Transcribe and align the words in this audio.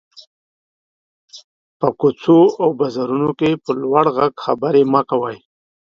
په 1.79 1.87
کوڅو 1.99 2.39
او 2.61 2.69
بازارونو 2.79 3.31
کې 3.39 3.49
په 3.63 3.71
لوړ 3.81 4.05
غږ 4.17 4.33
خبري 4.45 4.83
مه 4.93 5.01
کوٸ. 5.09 5.35